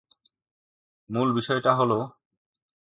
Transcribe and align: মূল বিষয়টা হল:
মূল 1.09 1.29
বিষয়টা 1.33 1.71
হল: 1.75 1.91